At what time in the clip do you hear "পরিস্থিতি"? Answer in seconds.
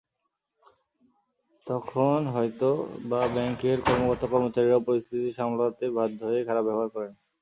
4.87-5.29